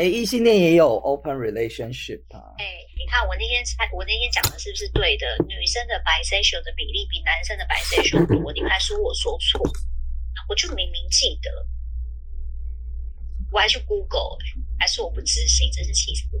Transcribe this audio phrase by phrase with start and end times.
[0.00, 2.40] 哎，异性恋也有 open relationship 啊。
[2.56, 2.64] 哎，
[2.96, 5.26] 你看我那天我那天讲的是不是对的？
[5.46, 9.60] 女生的 bisexual 的比例比男生的 bisexual 多，你还说我说错，
[10.48, 11.50] 我就明明记得，
[13.52, 14.38] 我还去 Google，
[14.78, 16.40] 还是我不执行，真是气死我。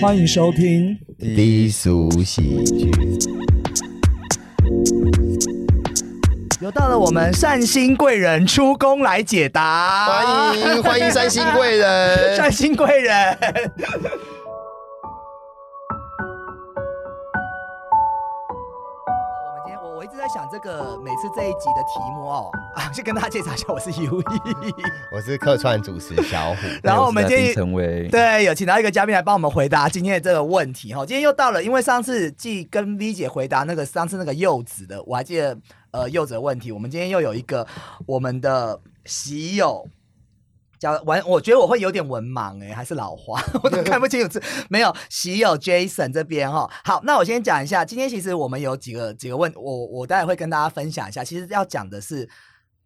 [0.00, 2.90] 欢迎收听低俗喜剧，
[6.62, 13.36] 又到了我们善心贵人出宫来解答，欢迎欢迎善心贵人， 善心贵人。
[20.52, 24.74] 这个每次这一集的题目哦啊， 先跟大家介绍一下，我是 U E，
[25.10, 26.58] 我是客串主持小虎。
[26.84, 31.06] 然后我们今天成为对有请到一个嘉宾来帮我们回答今天的这个问题哈。
[31.06, 35.56] 今天又到了，因为上次既跟 V 姐回答那个上次那个柚子的，我还记得
[35.90, 37.66] 呃柚子的问题，我们今天又有一个
[38.04, 39.88] 我们的喜友。
[40.82, 44.42] 叫文，我觉得我会有点文盲哎，还是老花， 我都看不清楚字。
[44.68, 46.68] 没有，喜有 Jason 这边哈。
[46.84, 51.22] 好，那我先讲一下，今天其实我们有几个几个问，我我待会会跟大家分享一下。
[51.22, 52.28] 其实要讲的是。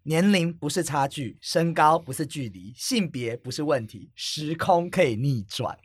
[0.06, 5.76] 年龄不是差距，身高不是距离，性别不是问题，时空可以逆转。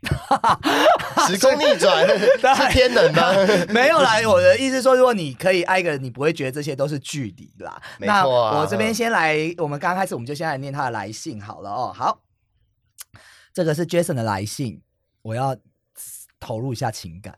[1.26, 3.32] 时空逆转是天能吗？
[3.68, 7.82] 没有啦，我的意思说，如果你可以爱一个人，你不会觉得这些都是距离啦。
[7.98, 11.92] 那我这边先来，我们刚开始我们就先来念他的来信好了哦。
[11.92, 12.22] 好，
[13.52, 14.80] 这个是 Jason 的来信，
[15.22, 15.56] 我要
[16.38, 17.36] 投入一下情感。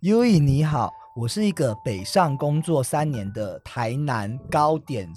[0.00, 5.12] U E 你好，我是一个北上工作三年的台南糕点。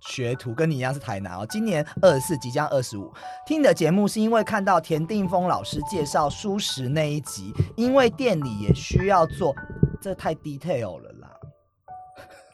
[0.00, 3.12] 学徒跟你一样是台南哦，今年二十四，即将二十五。
[3.46, 9.54] 听你的节目是因为看到田定峰老师介绍素食那一集，因为店里也需要做，
[10.00, 11.28] 这太 detail 了啦。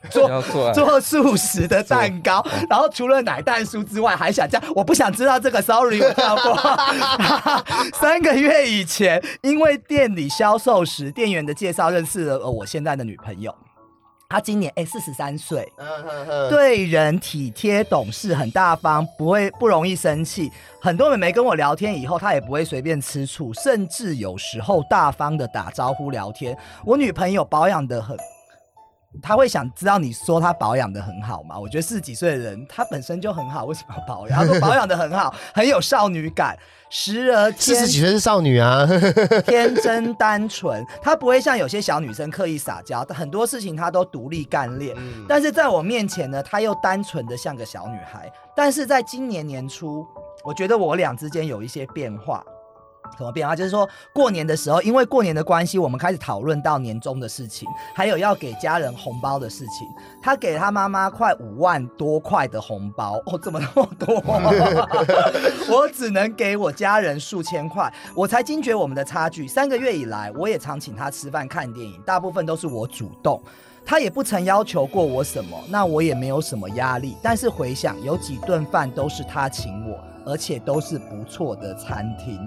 [0.11, 6.55] 做做素食的蛋糕，然后除了奶蛋酥之外，还想加，我不想知道这个，sorry，我跳过。
[7.99, 13.55] 三个月以前，因为店里销售时，店员的介绍认识了我现在的女朋友。
[14.35, 15.65] 他今年哎四十三岁，
[16.51, 20.51] 对人体贴懂事，很大方，不会不容易生气。
[20.83, 26.59] 很多妹妹跟我聊天以后，她也不会随便吃醋，甚至有时候大方的打招呼聊天。
[26.85, 28.19] 我女朋友保养的很。
[29.23, 31.59] 他会想知道你说他保养的很好吗？
[31.59, 34.39] 我觉得四十几岁的人他本身就很好，为什么要保养？
[34.39, 36.57] 他说保养的很好， 很有少女感，
[36.91, 38.87] 时而四十几岁是少女啊，
[39.47, 44.97] 天真单纯，她不会像有些小女生刻意撒娇，很多事情她都独立干练。
[45.29, 48.31] 但是在我面前呢，她又单纯的像个小女孩。
[48.57, 50.07] 但是在今年年初，
[50.45, 52.45] 我觉得我俩之间有一些变化。
[53.17, 53.55] 什么变化？
[53.55, 59.87] 就是说过年的时候，因为过年的关系，我们开始讨论到年终的事情，还有要给家人红包的事情。
[60.23, 64.15] 他给他妈妈快五万多块的红包，哦，怎么那么多？
[65.71, 69.47] 我只能给我家人数千块，我才惊觉我们的差距。
[69.47, 73.41] 三个月以来，我也常请他吃饭、看电影，大部分都是我主动，
[73.85, 77.17] 他也不曾要求过我什么，那我也没有什么压力。
[77.23, 82.41] 但是回想，有几顿饭都是他请我，而且都是不错的餐厅。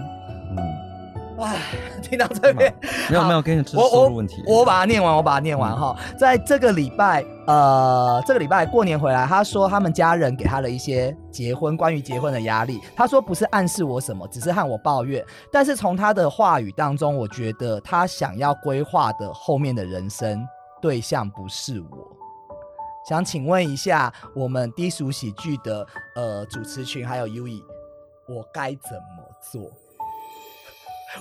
[0.58, 1.62] 嗯，唉，
[2.02, 2.74] 听到这边
[3.10, 5.96] 没有没有跟你说收入问题，我把它念完，我把它念完哈。
[6.18, 12.82] 在这个礼拜，呃，这个礼拜过年回来，他说他们家人给他了一些结婚关于结婚的压力。
[12.96, 15.24] 他说不是暗示我什么，只是和我抱怨。
[15.52, 20.44] 但是从他的话语当中，我觉得他想要规划的后面的人生
[20.82, 22.18] 对象不是我。
[23.08, 27.64] 想请问一下，我们低俗喜剧的呃主持群还有 U E，
[28.28, 29.62] 我该怎么做？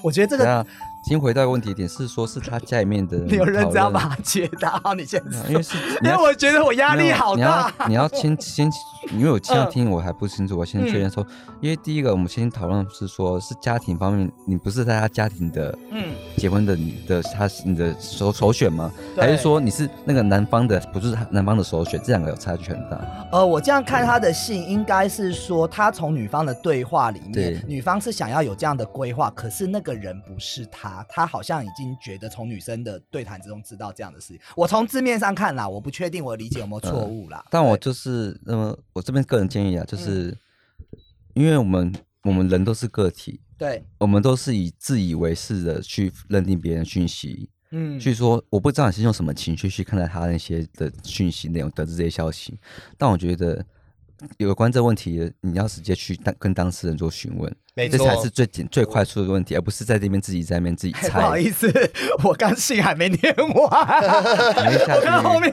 [0.03, 0.67] 我觉得这个，
[1.09, 4.93] 先回到问题点是说，是他家里面的， 你有认真要把他解答好？
[4.93, 7.72] 你先，因为是， 因为我觉得我压力好大。
[7.87, 8.69] 你要先 先，
[9.12, 11.25] 因为我这样听我还不清楚，我先确认说，
[11.61, 18.91] 因为第一个我们先讨论是说，是家庭方面，你不是在他家庭的，嗯，结婚的你的他你的首首选吗？
[19.16, 22.01] 还是说你是那个男方的，不是男方的首选？
[22.03, 23.01] 这两个有差距很大。
[23.31, 34.41] 呃，我这样看他的信，应该是说他从女方的对话里面，女方是想要有这样的规划，可是那个人不是他，他好像已经觉得从女生的对谈之中知道这样的事情。
[34.54, 37.45] 我从字面上看啦，我不确定我理解有没有错误啦。
[37.51, 38.78] 但我就是那么。
[38.93, 40.34] 我这边个人建议啊，就是
[41.34, 52.59] 因为我们我们人都是个体，对，我们都是以自以为是的去认定别人讯息，嗯，去说我不知道你是用什么情绪去看待他那些的讯息内容，得知这些消息。
[52.97, 53.63] 但我觉得
[54.39, 61.09] 有关这个问题，你要直接去当跟当事人做询问，没错，这才是最简最快速的问题，而不是在这边自己在那边自己猜。
[61.10, 61.71] 不好意思，
[62.24, 65.53] 我刚信还没念完， 我看后面，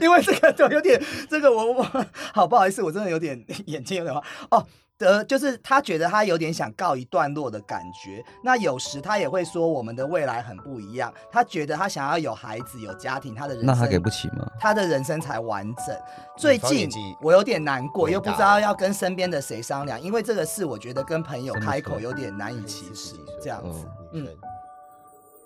[0.00, 4.66] 因为这个就有点，这个我我好不好意思，我真的有点眼睛有点花哦。
[5.04, 8.24] 呃，就是他觉得他有点想告一段落的感觉。
[8.42, 11.12] 那有时他也会说我们的未来很不一样。
[11.30, 14.46] 他觉得他想要有孩子有家庭，他的人那他给不起吗？
[14.58, 15.96] 他的人生才完整。
[16.36, 16.88] 最近
[17.20, 24.26] 我有点难过，又不知道要跟身边的谁商量，因为这个事我觉得跟朋友开口有点难以启齿，这样子，嗯，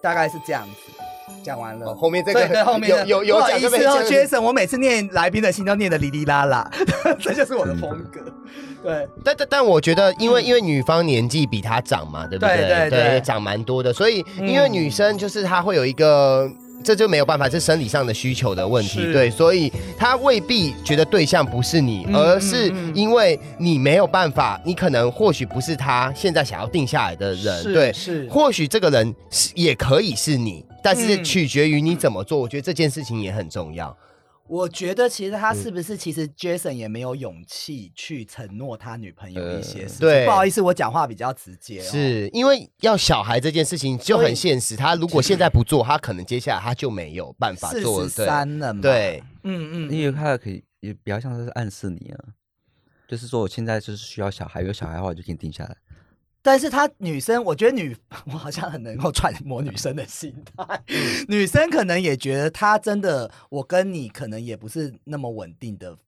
[0.01, 1.16] 大概是这样子。
[1.43, 6.71] 讲完了，后面这个后面有有有讲意思哦，Jason，我每次念来宾的信都念的哩哩啦啦，
[7.21, 8.21] 这就是我的风格。
[8.83, 12.57] 对，但但但我觉得，因为因为女方年纪比他长嘛，对不对？
[12.57, 16.51] 对对对，长蛮多的，所以因为女生就是她会有一个。
[16.85, 33.99] 这就没有办法，是生理上的需求的问题，对，所以他未必觉得对象不是你，而是因为你没有办法，你可能或许不是他现在想要定下来的人，对，是，或许这个人是也可以是你，但是取决于你怎么做，我觉得这件事情也很重要。
[34.47, 40.25] 我觉得其实他是不是其实 Jason 也没有勇气去承诺他女朋友一些事情。
[40.25, 41.81] 不好意思，我讲话比较直接。
[41.81, 48.05] 是因为要小孩这件事情就很现实，他如果现在不做，他可能接下来他就没有办法做。
[48.05, 52.19] 四十三了，对，嗯嗯，因为他可以也比较像是暗示你啊，
[53.09, 55.77] 就是说我现在就是需要小孩，有小孩的话我就可以定下来。
[56.47, 57.97] 但是她女生，我觉得女，
[58.27, 60.81] 我好像很能够揣摩女生的心态。
[61.27, 65.99] 女生可能也觉得她真的，我跟你可能也不是那么稳定的。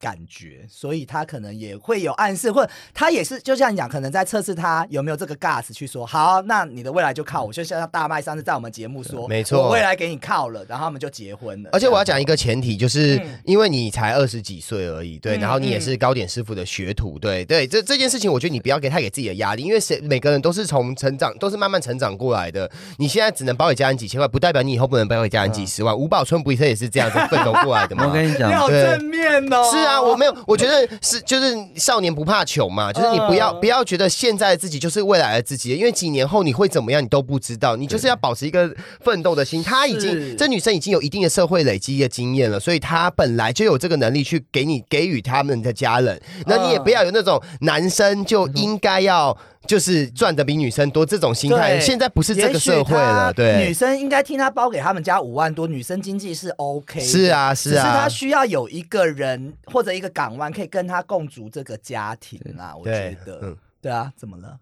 [0.00, 7.52] 感觉，所以他可能也会有暗示，或者他也是就像你讲，可能在测试他有没有这个 gas 去说，好，那你的未来就靠我。
[7.52, 11.70] 就像大麦上次在我们节目说，没错，我未来给你靠了，然后他们就结婚了。
[11.72, 22.70] 而且我要讲一个前提，就是因为你才二十几岁而已，对，然后你也是糕点师傅的学徒，对对，这这件事情，我觉得你不要给太给自己的压力，因为谁每个人都是从成长，都是慢慢成长过来的。
[22.96, 25.90] 你现在只能包给家人几千万，不代表你以后不能包给家人几十万。
[26.00, 28.06] 吴宝春不也是这样子奋斗过来的吗？
[28.08, 29.70] 我跟你讲，好正面哦。
[29.70, 30.86] 是啊，我没有，我觉得。
[31.00, 37.74] 是，就是少年不怕穷嘛，就是你不要不要觉得现在的自己就是未来的自己，因为几年后你会怎么样，你都不知道。
[37.76, 38.70] 你就是要保持一个
[39.00, 39.62] 奋斗的心。
[39.64, 46.20] 她已经，这女生已经有一定的社会累积的经验了，所以她本来就有这个能力去给你给予他们的家人。
[46.46, 49.36] 那你也不要有那种男生就应该要。
[49.66, 53.32] 就是赚的比女生多这种心态，现在不是这个社会了。
[53.32, 56.98] 对，女生应该听他包给他们家五万多，女生经济是 OK。
[57.00, 62.74] 是啊，是啊，只是他需要有一个人或者一个港湾可以跟他共筑这个家庭啊。
[62.76, 64.58] 我觉得，对啊，怎么了？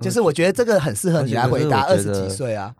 [0.00, 1.82] 就是我觉得这个很适合你来回答。
[1.82, 2.74] 二十几岁啊，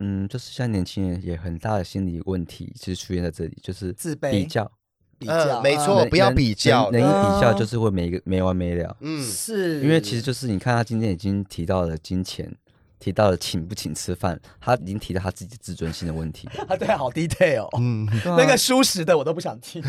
[0.00, 4.70] 嗯，就是像年轻人也很大的心理问题，其实出现在这里，就是自卑、比较。
[5.24, 8.96] 比较没错，不要比较，能一比较就是会没个没完没了。
[9.00, 12.54] 嗯，是因为其实就是你看他今天已经提到了金钱。
[13.04, 16.48] 提到了请不请吃饭，他已经提到他自己自尊心的问题。
[16.66, 17.68] 他， 对，好 detail。
[17.78, 19.82] 嗯，那个舒适的我都不想听。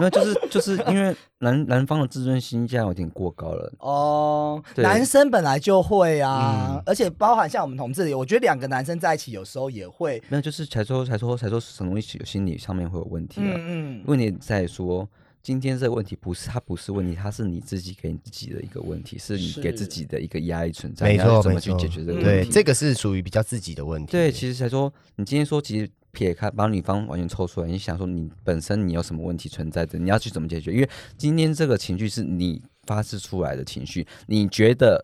[0.00, 3.70] 那就是就是因为男男方的自尊心这样有点过高了。
[3.80, 10.22] 哦，男生本来就会啊，而且包含像我们同志里，我觉得两个男生在一起有时候也会。
[10.30, 13.52] 那就是才说才说才说什么东西有心理上面会有问题啊。
[13.58, 14.04] 嗯嗯。
[14.06, 15.06] 问题在说。
[15.42, 21.06] 今天这个问题不是它不是问题，它是你自己给你自己的一个问题，是你给自己的一个压力存在。
[21.06, 22.24] 没错，怎么去解决这个问题？
[22.24, 24.12] 对，这个是属于比较自己的问题。
[24.12, 30.70] 对，其实才说，你今天说，其实撇开把女方完全抽出来，你想说你本身你有什么问题存在的，你要去怎么解决？
[30.72, 35.02] 因为今天这个情绪是你发泄出来的情绪，你觉得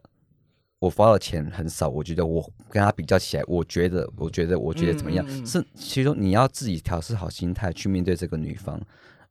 [0.80, 5.26] 我花的钱很少，我觉得我跟他比较起来，我觉得我觉得我觉得怎么样？
[5.46, 8.78] 是其实你要自己调试好心态去面对这个女方。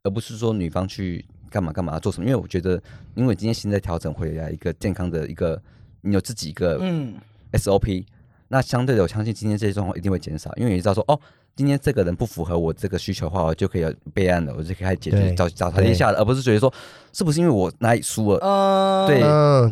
[0.04, 2.82] 而不是说女方去干嘛干嘛做什么，因为我觉得，
[3.16, 5.62] 因为今天心在调整回来一个健康的一个，
[6.02, 7.14] 你有自己一个嗯
[7.54, 8.04] SOP，
[8.50, 11.18] 那相对的，我相信今天这些状况一定会减少，因为你知道说哦，
[11.56, 16.74] 今天这个人不符合我这个需求的话，我就可以备案了，我就可以开始解决找找台阶下了，而不是觉得说
[17.14, 19.22] 是不是因为我哪里输了，对，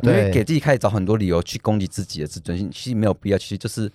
[0.09, 3.91] 因为给自己开始找很多理由去攻击自己的自尊心，其实没有必要，其实就是。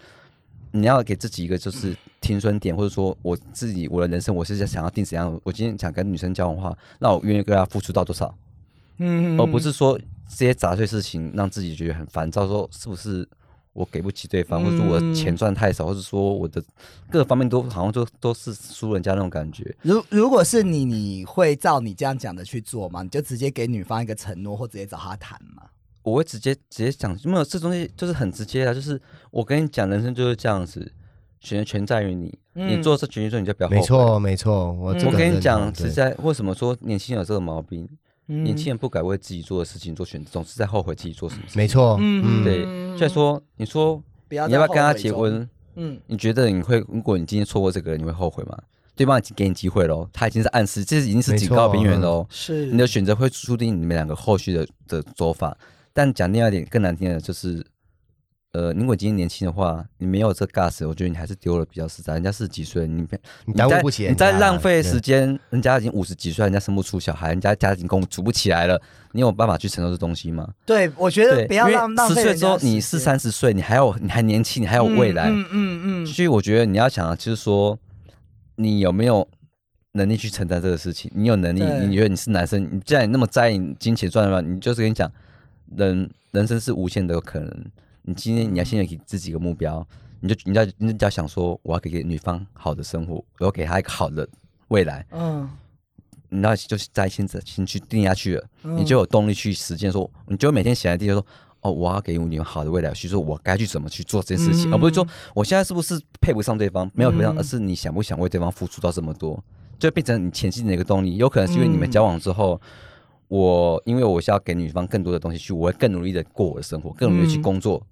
[0.73, 5.41] 你要给自己一个就是停损点，或者说我自己我的人生，我是在想要定怎样？
[5.45, 8.35] 我今天想跟女生交往的话，那我愿意跟她付出到多少？
[8.99, 9.97] 嗯，而不是说
[10.29, 13.29] 这些杂碎事情让自己觉得很烦躁，说是不是
[13.73, 16.61] 我给不起对方，或者说我的钱赚太少，或者说我的
[17.09, 19.73] 各方面都好像都都是输人家那种感觉。
[19.83, 23.03] 如如果是你，你会照你这样讲的去做吗？
[23.05, 25.63] 你就直接给女方一个承诺，或直接找她谈吗？
[26.03, 30.93] 我会直接直接讲，没有这东西就是很直接啊，就是我跟你讲，人生就是这样子，
[31.41, 33.81] 选择权在于你，你做这决定之后你就不要后悔。
[33.81, 37.89] 没错，没错，我我跟你讲，实在为什么说年轻人有这个毛病？
[38.27, 41.43] 年轻人不敢为自己做的事情做选择，总是在后悔自己做什么。
[41.55, 42.65] 没错，嗯，对。
[42.99, 45.49] 所以说，你说你要不要跟他结婚？
[45.77, 46.79] 嗯，你觉得你会？
[46.89, 48.59] 如果你今天错过这个人，你会后悔吗？
[48.97, 52.27] 对方已经给你机会喽，他已经是暗示，这已经是警告边缘喽。
[52.29, 55.57] 是你的选择会注定你们两个后续的的走法。
[55.93, 57.65] 但讲另外一点更难听的，就是。
[58.53, 62.15] 呃，如果今天年轻的话，你没有这 gas，我觉得你还是丢了比较实在。
[62.15, 63.07] 人家四十几岁，你
[63.45, 65.39] 你耽误不起，你在浪费时间。
[65.51, 68.81] 人家已经五十几岁，人家生不出小孩，人家家庭供组不起来了，
[69.13, 70.49] 你有办法去承受这东西吗？
[70.65, 72.15] 对，我觉得不要浪浪费。
[72.15, 75.29] 十岁之后你是三十岁，你还有你还年轻，你还有未来。
[75.29, 76.07] 嗯嗯嗯。
[76.07, 77.79] 所以我觉得你要想，就是说
[78.55, 79.29] 你有没有
[79.93, 81.11] 能力去承担这个事情？
[81.15, 81.63] 你有能力？
[81.87, 82.63] 你觉得你是男生？
[82.73, 85.13] 你既然你那么在意金钱赚的话，你就是跟你讲，
[85.77, 87.65] 人人生是无限的可能。
[88.09, 89.85] 你今天你要现在给自己一个目标，
[90.21, 94.27] 你就你要你要想说，我要给给女方好的生活，我要给她一个好的
[94.69, 95.05] 未来。
[95.11, 95.51] 嗯，
[96.29, 99.91] 那就是在现在先去定下去了，你就有动力去实践。
[99.91, 101.27] 说，你就每天醒来第一个说，
[101.63, 109.43] 哦，我要给女方好的未来，所以说我该去怎么去做这件事情，而不是说我现在是不是配不上对方，没有配上，而是你想不想为对方付出到这么多，
[109.81, 111.17] 就变成你前进的一个动力。
[111.17, 112.61] 有可能是因为你们交往之后。
[113.29, 117.85] 我因为我是要给女方更多的东西去，我会更努力的过我的生活，更努力去工作，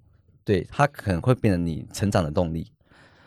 [0.45, 2.71] 对他可能会变成你成长的动力。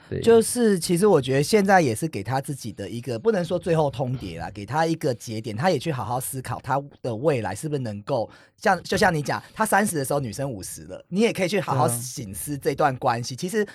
[0.09, 13.37] 对，就是其实我觉得现在也是给他自己的一个不能说最后通牒啦，给他一个节点，他也去好好思考他的未来是不是能够像就像你讲，他三十的时候女生五十了，你也可以去好好醒思这段关系。
[13.37, 13.67] 其实。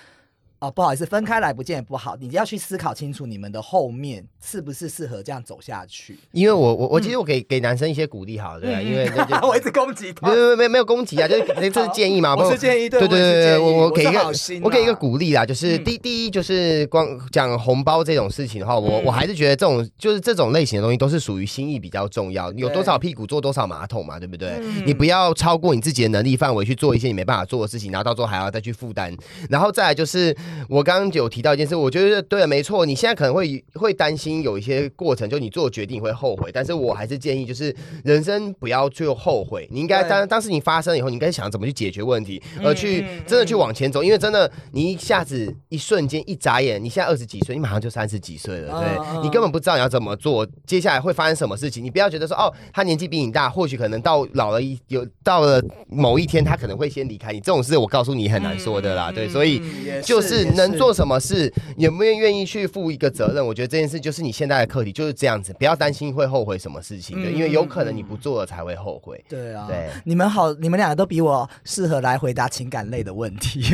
[0.64, 6.18] 哦，不好意思，分开来不见也不好，你要去思考清楚你们的后面是不是适合这样走下去。
[6.32, 9.10] 因为我我我其实我给给男生一些鼓励，好对，因为
[9.46, 24.58] 我一直攻击他，没有没有没有攻击啊，就是 这是建议嘛，我是建议，对对对对，我我给一个我给一个鼓励啦，就是第第一就是光讲红包这种事情的话，我我还是觉得这种就是这种类型的东西都是属于心意比较重要，有多少屁股坐多少马桶嘛，对不对？
[24.86, 29.14] 你不要超过你自己的能力范围去做一些你没办法做的事情，然后到时候还要再去负担，
[29.50, 30.34] 然后再来就是
[30.68, 31.24] 我刚刚有。
[31.34, 32.86] 提到一件事，我觉得对了，没错。
[32.86, 36.48] 你现在可能会会担心有一些过程，就你做决定会后悔。
[36.52, 39.68] 但是我还是建议，就是人生不要最后后悔。
[39.72, 44.04] 你应该当当事情发生以后，你应该想怎么去解决问题，而去真的去往前走。
[44.04, 51.82] 因为真的，你一下子一瞬间一眨眼，你现在二十几岁，你马上就三十几岁了，对你根本不知道你要怎么做，接下来会发生什么事情。
[51.82, 57.40] 你不要觉得说哦，他年纪比你大，或许可能到老了一有到了某一天，他可能会先离开你。
[57.40, 59.60] 这种事我告诉你很难说的啦，对，所以
[60.02, 61.14] 就是能做什么。
[61.24, 63.46] 是有没有愿意去负一个责任？
[63.46, 69.24] 我觉得这件事就是你现在的课题，就是这样子，不要担心会后悔什么事情的，因为有可能你不做了才会后悔。
[69.28, 73.64] 对啊，对，你们好，你们两个都比我适合来回答情感类的问题。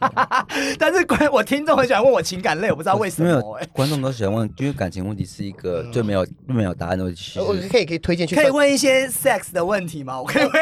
[0.78, 3.58] 但是关我听众很喜欢问我情感类，我不知道为什么。
[3.60, 7.38] 哎，观众都喜欢问，因为感情问题是一个最没有没有答案的问题。
[7.38, 10.20] 我可以可以推荐去，可以问一些 sex 的问题吗？
[10.20, 10.52] 我可以问。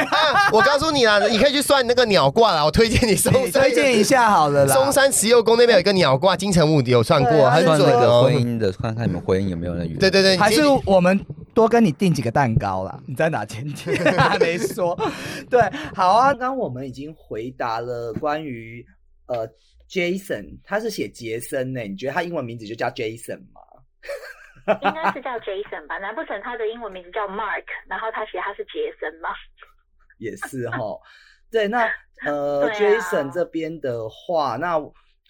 [0.53, 2.65] 我告诉你啦，你可以去算那个鸟卦啦。
[2.65, 4.75] 我推荐你松，推荐一下好了啦。
[4.75, 8.23] 中山慈幼宫那边有一个鸟卦，金城武有算过，很准的。
[8.23, 9.99] 婚姻的，看看你们婚姻有没有那缘。
[9.99, 11.19] 对对对，还是我们
[11.53, 12.97] 多跟你订几个蛋糕啦。
[13.09, 13.67] 你在哪天？
[14.17, 14.97] 还没说。
[15.51, 15.61] 对，
[15.97, 16.33] 好啊。
[16.33, 18.87] 刚我们已经回答了关于
[19.27, 19.49] 呃
[19.91, 21.81] ，Jason，他是写杰森呢。
[21.81, 23.61] 你觉得他英文名字就叫 Jason 吗？
[24.81, 25.99] 应该是叫 Jason 吧？
[25.99, 29.31] 难不成他的英文名字叫 Mark，然后他写他是杰森吗？
[30.19, 30.79] 也是哈。
[31.51, 31.91] 对，那
[32.25, 34.81] 呃，Jason 这边的话，那。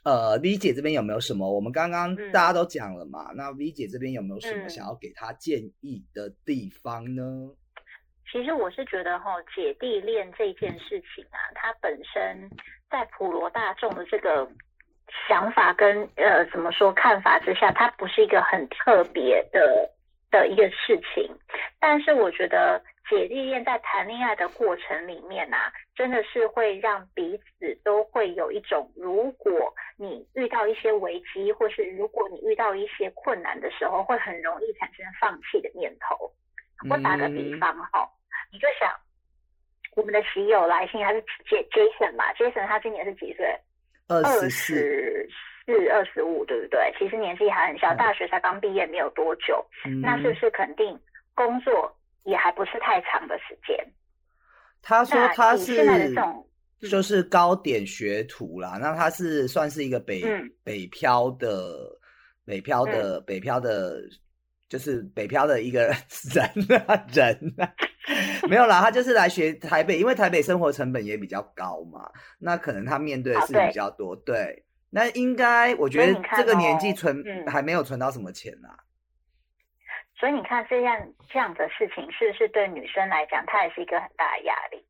[0.07, 1.53] 呃，V 姐这边有没有什么？
[1.53, 7.51] 我们刚刚大家都讲了嘛，那 V 姐这边有没有什么想要给她建议的地方呢？
[8.31, 12.49] 其实我是觉得哈，姐弟恋这件事情啊，它本身
[12.89, 14.49] 在普罗大众的这个
[15.27, 19.91] 想法跟呃怎么说看法之下，它不是一个很特别的
[20.31, 21.29] 的一个事情，
[21.81, 22.81] 但是我觉得。
[23.09, 36.31] 姐弟恋在谈恋爱的过程里面啊，真的是会让彼此都会有一种，如果你遇到一些危机，或是如果你遇到一些困难的时候，会很容易产生放弃的念头。
[36.91, 38.09] 我打个比方哈，
[38.53, 38.93] 你就想
[39.95, 43.47] 我们的喜友来信，他是 J Jason 嘛，Jason 他今年是几岁？
[44.09, 45.29] 二十四、
[45.91, 46.93] 二十五，对不对？
[46.99, 49.65] 其实年纪还很小，大学才刚毕业没有多久，
[50.03, 51.01] 那是不是肯定
[51.35, 51.96] 工作？
[52.27, 53.75] 也还不是太长的时间。
[54.83, 56.15] 他说他是
[56.89, 60.23] 就是高点学徒啦，那他是算是一个北
[60.63, 61.99] 北漂的
[62.45, 64.01] 北漂的北漂的，
[64.69, 65.93] 就是北漂的一个人
[66.87, 67.73] 啊 人啊，
[68.49, 74.15] 没有啦，他就是来学台北，因为台北生活成本也比较高嘛，那可能他面对的事情比较多。
[74.15, 78.77] 对，那应该我觉得这个年纪存还没有存到什么钱啊。
[80.19, 84.85] 所以你看这样这样的事情，是不是对女生来讲，她也是一个很大的压力？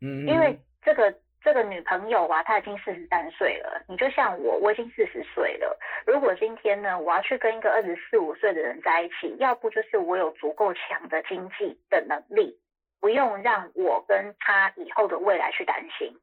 [0.00, 3.84] 嗯，因为这个这个女朋友啊，她已经四十三岁了。
[3.88, 5.78] 你就像我，我已经四十岁了。
[6.06, 12.58] 如果今天呢，我要去跟一个二十四五岁的人在一起，要不就是我有足够强的经济的能力，
[13.00, 16.18] 不用让我跟他以后的未来去担心。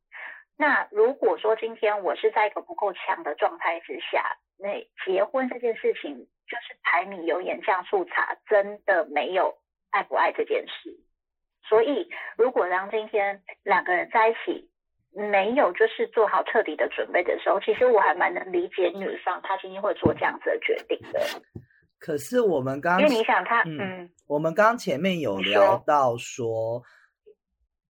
[0.58, 9.57] 那如果说今天我是在一个不够强的状态之下，那结婚这件事情就是柴米油盐酱醋茶，真的没有
[9.91, 10.99] 爱不爱这件事。
[11.67, 14.69] 所以，如果当今天两个人在一起，
[15.11, 21.19] 没有就是做好彻底的准备的时候，其实我还蛮能理解女方她今天会做这样子的决定的。
[21.97, 26.83] 可是我们刚因为你想他，嗯，我们刚前面有聊到说，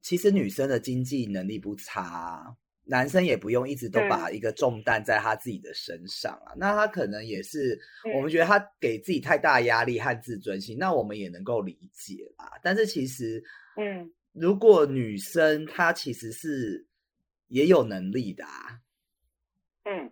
[0.01, 2.55] 其实女生的经济能力不差。
[2.85, 7.79] 男生也不用一直都把一个重担在他自己的身上啊，那他可能也是
[8.15, 12.59] 我们觉得他给自己太大压力和自尊心，那我们也能够理解啦。
[12.63, 13.43] 但是其实，
[13.77, 16.87] 嗯，如果女生她其实是
[17.47, 18.79] 也有能力的啊，
[19.83, 20.11] 嗯。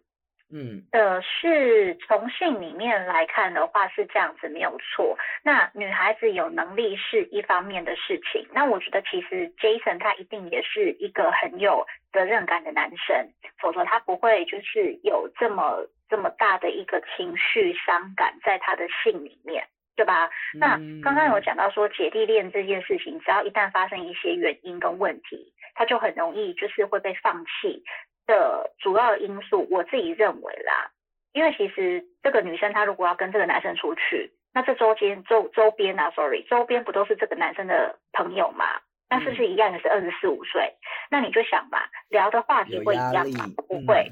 [0.54, 5.18] 嗯，呃，是从性里面来看的话是这样子没有错。
[5.44, 8.48] 那女孩子有能力是一方面的事情。
[8.54, 20.30] 那我觉得其实 Jason 他一定也是一个很有责任感的男生，否则他不会就是有这么这么大的一个情绪伤感在他的性里面，对吧？
[20.54, 27.84] 那刚刚有讲到说姐弟恋这件事情，只要一旦发生一些原因跟问题，他就很容易就是会被放弃。
[28.26, 30.92] 的主要因素，我自己认为啦，
[31.34, 38.82] 因为其实这个女生她如果要跟这个男生出去，那这周间周周边啊，sorry，周边不都是这个男生的朋友吗？
[39.10, 40.76] 那是不是一样也是二十四五岁？
[41.12, 43.46] 那你就想吧，聊的话题会一样吗？
[43.68, 44.12] 不会。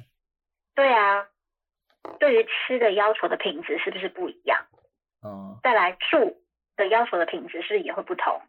[0.75, 1.27] 对啊，
[2.19, 4.65] 对于吃的要求的品质是不是不一样？
[5.23, 5.57] 嗯。
[5.63, 6.43] 再来住
[6.75, 8.41] 的要求的品质是也会不同。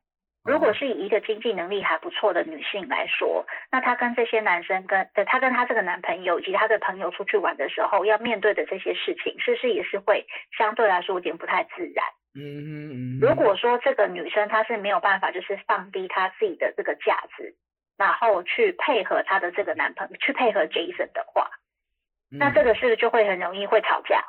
[0.44, 10.26] 如果是以一个经济能力还不错的女性来说，那她跟这些男生跟她跟她这个男朋友以及她的朋友出去玩的时候，要面对的这些事情，是不是也是会
[10.58, 12.04] 相对来说有点不太自然？
[12.34, 13.20] 嗯嗯嗯。
[13.20, 17.54] 如果说这个女生她是没有办法，就是放低她自己的这个价值，
[17.96, 21.50] 然后去配合她的这个男朋友，去配合 Jason 的话，
[22.30, 24.24] 那这个是不是就会很容易会吵架？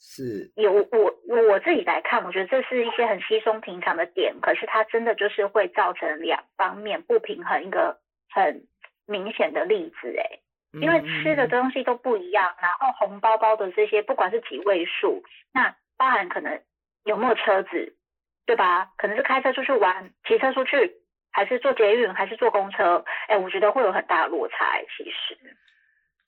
[0.00, 1.14] 是有我
[1.48, 7.98] 我自己来看，我觉得这是一些很稀松平常的点，可是它真的就是会造成两方面不平衡一个
[8.30, 8.66] 很
[9.06, 10.40] 明显的例子哎，
[10.80, 16.60] 因为吃的东西都不一样，然后红包包的这些不管是几位数，那包含可能
[17.04, 17.96] 有没有车子，
[18.46, 18.92] 对吧？
[18.96, 20.92] 可能是开车出去玩，骑车出去，
[21.32, 23.04] 还是坐捷运，还是坐公车？
[23.26, 25.36] 哎，我觉得会有很大的落差，其实。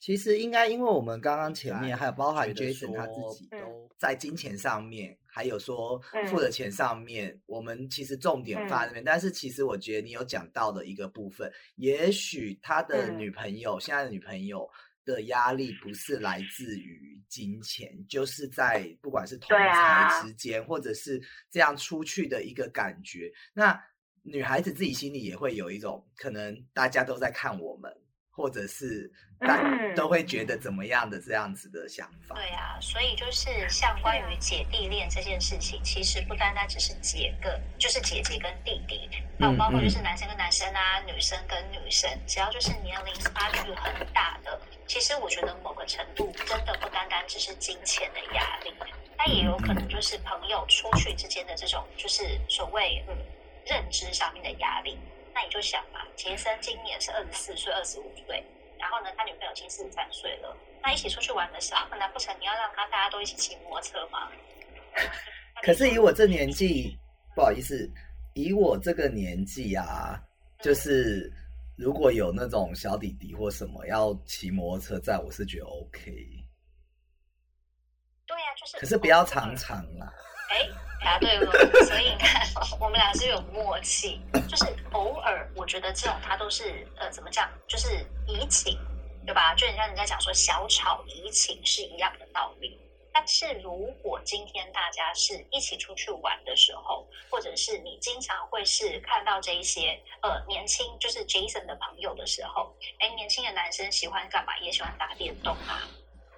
[0.01, 9.05] 其实应该，因为我们刚刚前面还有包含 Jason 他自己都在金钱上面，还有说付的钱上面，我们其实重点放在那边。
[9.05, 14.67] 但是其实我觉得你有讲到的一个部分，也许他的女朋友现在的女朋友
[15.05, 23.31] 的压力不是来自于金钱，就是在不管是同才之间，或者是这样出去的一个感觉。
[23.53, 23.79] 那
[24.23, 27.95] 女孩子自己心里也会有一种可能，大家都在看我们。
[28.31, 29.61] 或者是大
[29.95, 32.35] 都会觉得怎么样的这样子的想法？
[32.35, 48.73] 对啊，所以就是像关于姐弟恋这件事情，其实不单单只是姐跟，就是姐姐跟弟弟，还有包括就是男生跟男生啊，女生跟女生，只要就是年龄差距很大的，其实我觉得某个程度真的不单单只是金钱的压力，
[49.19, 53.17] 它也有可能就是朋友出去之间的这种，就是所谓嗯
[53.67, 54.99] 认知上面的压力。
[55.35, 58.45] 那你就想嘛，杰森今年是二十四岁、二十五岁，
[58.79, 60.57] 然后呢，他女朋友已经四十三岁了。
[60.83, 64.31] 那一起出去玩的时候，难不成你要让他大家都一起骑摩托车吗？
[65.63, 66.99] 可是以我这年纪，
[67.35, 67.89] 不好意思，
[68.35, 70.19] 以我这个年纪啊，
[70.61, 71.31] 就是
[71.77, 76.11] 如果有那种小弟弟或什么要骑摩托车在，我是觉得 OK。
[78.27, 78.79] 对呀，就是。
[78.79, 80.11] 可是不要常常啦。
[80.51, 80.69] 哎，
[81.05, 81.53] 答对了，
[81.87, 82.43] 所以你看，
[82.81, 88.77] 我们俩是有默契，就是偶尔，我觉得这种他都是呃，怎么讲，就是移情，
[89.25, 89.55] 对吧？
[89.55, 92.79] 就很像人家讲说小吵怡情是一样的道理。
[93.13, 104.57] 但是如果今天大家是一起出去玩的时候，或者是你经常会是看到这一些呃年轻，就是 Jason 的朋友的时候，哎，年轻的男生喜欢干嘛？
[104.59, 105.89] 也喜欢打电动啊。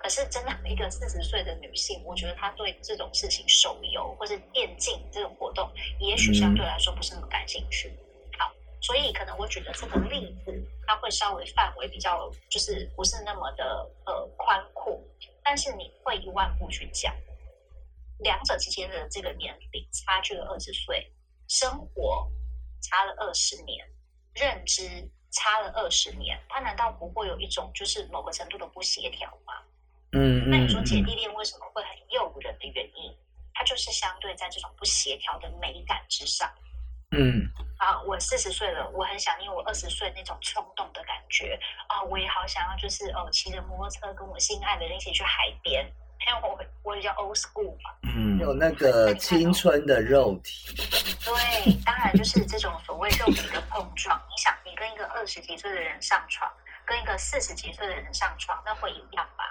[0.03, 7.88] 可是，真的一个四十岁的女性，我觉得她对这种事情，手游或是电竞这种活动，也许相对来说不是那么感兴趣。
[8.37, 10.53] 好，所以可能我举的这个例子，
[10.88, 15.01] 它会稍微范围比较，就是不是那么的呃宽阔。
[15.45, 17.15] 但是你会一万步去讲，
[18.19, 21.12] 两者之间的这个年龄差距了二十岁，
[21.49, 22.29] 生活
[22.83, 23.87] 差了二十年，
[24.35, 24.83] 认知
[25.31, 29.62] 差了二十年，他难道不会有一种就是某个程度的不协调吗？
[30.12, 33.16] 嗯，那你说姐弟恋为什么会很诱人的原因？
[33.55, 36.51] 它就是相对在这种不协调的美感之上。
[37.14, 37.46] 嗯，
[37.77, 42.03] 啊，我四十岁了，我很想念我二十岁那种冲动的感觉啊！
[42.03, 45.85] 我也好想要，就是哦，骑着摩托车跟我心爱的人一起去海边，
[46.27, 47.90] 因为我我比较 old school 嘛。
[48.16, 50.75] 嗯，有那个青春的肉体。
[51.22, 54.18] 对，当然就是这种所谓肉体的碰撞。
[54.31, 56.51] 你想，你跟一个二十几岁的人上床，
[56.87, 59.44] 跟一个四十几岁的人上床，那会一样吗？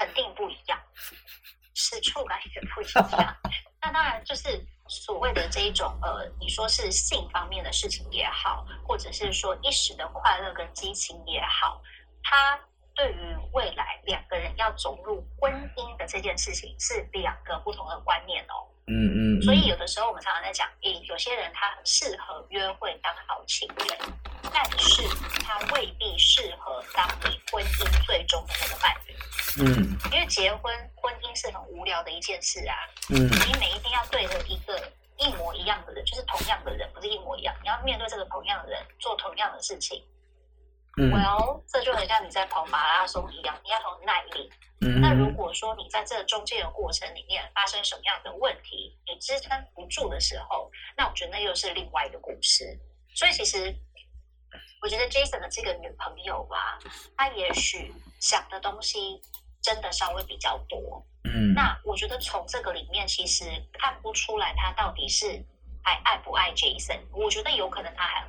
[0.00, 0.80] 肯定不一样，
[1.74, 3.36] 是触感也不一样。
[3.82, 11.82] 那当然就是所谓的这一种呃，你说是性方面的事情也好，或者是说一时的快乐跟激情也好，
[12.22, 12.58] 它
[12.94, 18.64] 对于未来两个人要走入婚姻的这件事情是两个不同的观念哦。
[18.90, 23.98] 嗯嗯，所以有的时候我们常常在讲，诶，有些人他很适合约会当好情人，
[24.52, 25.02] 但是
[25.44, 29.14] 他未必适合当你婚姻最终的那个伴侣。
[29.62, 32.74] 嗯，因为结婚婚姻是很无聊的一件事啊。
[33.10, 34.80] 嗯，你每一天要对着一个
[35.18, 40.02] 一模一样的人，就是同样的人，不是一模一样，你要面对这个同样的人，做同样的事情。
[40.96, 44.50] Well，这就很像你在跑马拉松一样，你要有耐力。
[45.00, 52.76] 那如果说你在这中间的过程里面发生什么样的问题，你支撑不住的时候，那我觉得那又是另外一个故事。
[53.14, 53.74] 所以其实
[54.82, 56.78] 我觉得 Jason 的这个女朋友吧，
[57.16, 59.20] 她也许想的东西
[59.62, 61.06] 真的稍微比较多。
[61.24, 65.26] 嗯，那我觉得从这个里面其实看不出来她到底是
[65.84, 67.00] 还爱不爱 Jason。
[67.12, 68.26] 我觉得有可能她还。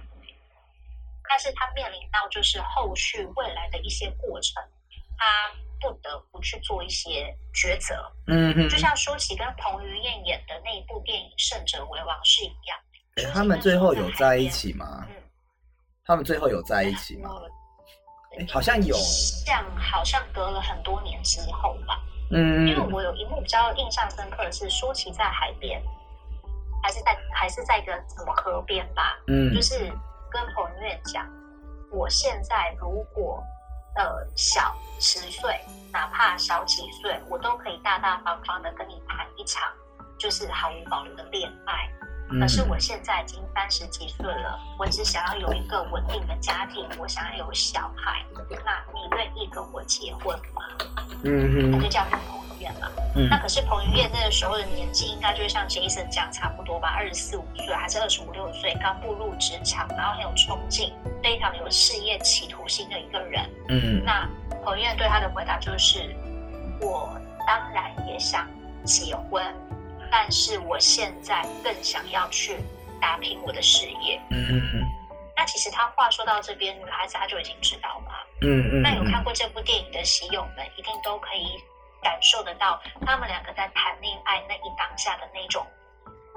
[1.31, 4.61] 但是他面临到就是后续未来的一些过程，
[5.17, 5.25] 他
[5.79, 7.95] 不得不去做一些抉择。
[8.27, 12.77] 嗯就像舒淇跟彭于晏演的那一部电影《胜者为王》是一样。
[13.15, 15.07] 哎，他们最后有在一起吗？
[15.07, 15.15] 嗯，
[16.03, 17.29] 他们最后有在一起吗？
[18.37, 21.97] 哎，好像有，像好像隔了很多年之后吧。
[22.29, 25.81] 嗯，因为我有一幕比较印象深刻的是舒淇在海边，
[26.83, 29.17] 还是在还是在一个什么河边吧？
[29.27, 29.89] 嗯，就是。
[30.31, 31.27] 跟彭于晏讲，
[31.91, 33.43] 我现在如果
[33.95, 35.59] 呃小十岁，
[35.91, 39.71] 哪怕小几岁，我都可以大大方方的跟你谈一场，
[40.17, 41.89] 就是毫无保留的恋爱。
[42.39, 48.23] 可是我现在已经三十几岁了，我只想要有一个稳定的家庭，我想要有小孩。
[48.65, 50.61] 那你愿意跟我结婚吗？
[51.23, 52.19] 嗯哼，他就叫彭
[52.57, 52.87] 于晏嘛。
[53.15, 63.49] 嗯，那可是彭于晏那个时候的年纪，应该就像 Jason 讲差不多吧，二十四五岁还是二十五六岁，刚步入职场，然后很有冲劲，非常有事业企图心的一个人。
[63.69, 64.27] 嗯，那
[64.63, 66.15] 彭于晏对他的回答就是：
[66.79, 67.09] 我
[67.47, 68.47] 当然也想
[68.83, 69.43] 结婚。
[70.11, 72.57] 但是我现在更想要去
[72.99, 74.21] 打拼我的事业。
[74.29, 74.81] 嗯嗯嗯。
[75.37, 78.27] 那其实他话说到这边，女孩子她就已经知道了。
[78.41, 78.81] 嗯嗯。
[78.81, 81.57] 那有看过这部电影的喜友们，一定都可以
[82.03, 85.65] 感受得到，他们两个在谈恋爱那一当下的那种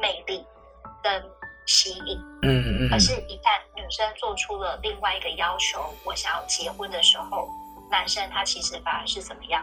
[0.01, 0.47] 魅力
[1.03, 1.23] 跟
[1.67, 2.19] 吸引。
[2.43, 2.89] 嗯嗯。
[2.89, 7.49] 可是，一旦女生做出了另外一个要求，我想要结婚的时候，
[7.91, 9.63] 男生他其实反而是怎么样？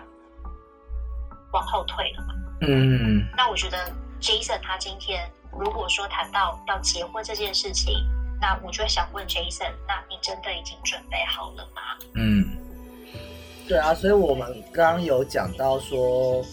[1.53, 2.33] 往后退了嘛。
[2.61, 7.93] 嗯，那我觉得 Jason 他今天如果说谈到要结婚这件事情，
[8.39, 11.81] 那我就想问 Jason，那你真的已经准备好了吗？
[12.15, 12.45] 嗯，
[13.67, 16.43] 对啊，所以我们刚刚有讲到说，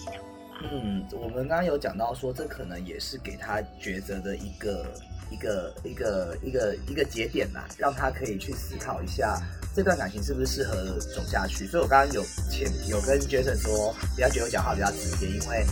[0.61, 4.85] 嗯，我们刚刚有讲到说，这可能也是给他抉择的一个
[5.31, 9.41] 一个一个一个一个节点呐，让他可以去思考一下。
[9.77, 11.67] 这段感情是不是适合走下去？
[11.69, 15.65] 所以我刚刚有前有跟 Jason 说，不要觉得我讲话比较直接，因为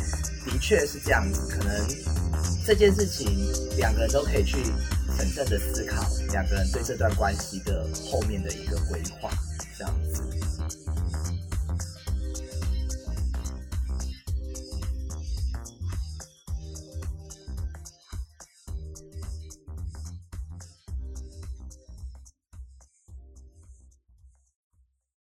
[0.44, 1.27] 的确是这样。
[1.51, 1.88] 可能
[2.64, 3.27] 这件事情
[3.77, 4.59] 两个人都可以去
[5.16, 9.31] 审慎的思考，两个人对这段关系的后面的一个规划。
[9.77, 9.92] 这样